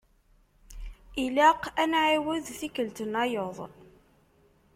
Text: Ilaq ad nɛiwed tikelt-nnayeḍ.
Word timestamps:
Ilaq 1.23 1.61
ad 1.81 1.87
nɛiwed 1.91 2.45
tikelt-nnayeḍ. 2.59 3.57